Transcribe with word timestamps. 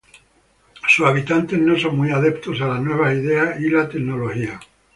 Sus 0.87 1.05
habitantes 1.07 1.59
no 1.59 1.77
son 1.77 1.95
muy 1.95 2.09
adeptos 2.09 2.59
a 2.59 2.67
las 2.69 2.81
nuevas 2.81 3.13
ideas 3.13 3.59
y 3.61 3.69
la 3.69 3.87
tecnología. 3.87 4.59